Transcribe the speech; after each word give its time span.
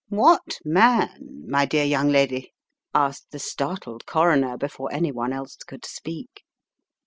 "What 0.09 0.57
man, 0.65 1.43
my 1.47 1.67
dear 1.67 1.83
young 1.85 2.07
lady?" 2.09 2.53
asked 2.91 3.29
the 3.29 3.37
startled 3.37 4.07
Coroner 4.07 4.57
before 4.57 4.91
any 4.91 5.11
one 5.11 5.31
else 5.31 5.57
could 5.57 5.85
speak. 5.85 6.41